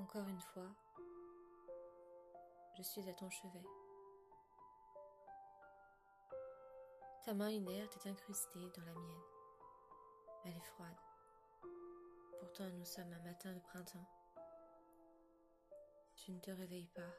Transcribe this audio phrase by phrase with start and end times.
[0.00, 0.66] Encore une fois,
[2.78, 3.66] je suis à ton chevet.
[7.22, 9.22] Ta main inerte est incrustée dans la mienne.
[10.46, 10.96] Elle est froide.
[12.40, 14.08] Pourtant, nous sommes un matin de printemps.
[16.16, 17.12] Tu ne te réveilles pas.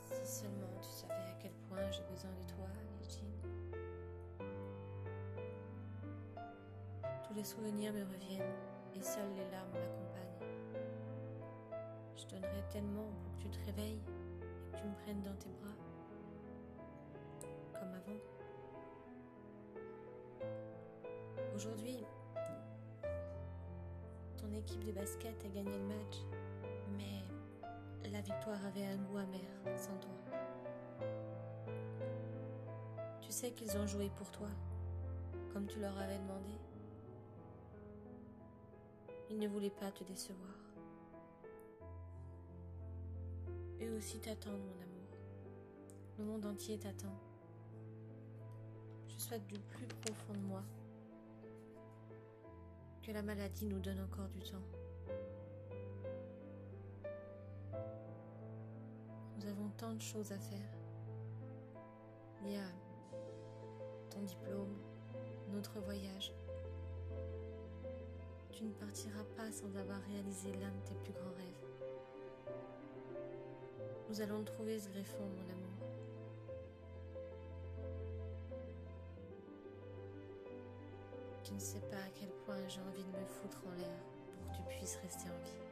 [0.00, 2.66] Si seulement tu savais à quel point j'ai besoin de toi,
[3.02, 3.42] Eugene.
[7.28, 10.48] Tous les souvenirs me reviennent et seules les larmes m'accompagnent.
[12.16, 14.00] Je donnerais tellement pour que tu te réveilles
[14.42, 15.76] et que tu me prennes dans tes bras,
[17.72, 18.20] comme avant.
[21.54, 22.04] Aujourd'hui,
[24.36, 26.18] ton équipe de basket a gagné le match,
[26.96, 27.24] mais
[28.10, 29.40] la victoire avait un goût amer
[29.76, 30.12] sans toi.
[33.20, 34.48] Tu sais qu'ils ont joué pour toi,
[35.52, 36.58] comme tu leur avais demandé.
[39.30, 40.54] Ils ne voulaient pas te décevoir.
[43.80, 44.94] Eux aussi t'attendent, mon amour.
[46.18, 47.18] Le monde entier t'attend.
[49.08, 50.62] Je souhaite du plus profond de moi
[53.02, 54.62] que la maladie nous donne encore du temps.
[59.36, 60.70] Nous avons tant de choses à faire.
[62.42, 62.68] Il y a
[64.10, 64.76] ton diplôme,
[65.52, 66.32] notre voyage.
[68.56, 72.54] Tu ne partiras pas sans avoir réalisé l'un de tes plus grands rêves.
[74.08, 75.88] Nous allons trouver ce greffon, mon amour.
[81.42, 83.98] Tu ne sais pas à quel point j'ai envie de me foutre en l'air
[84.30, 85.63] pour que tu puisses rester en vie.